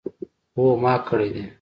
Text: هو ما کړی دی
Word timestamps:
هو 0.57 0.65
ما 0.83 0.93
کړی 1.07 1.29
دی 1.35 1.43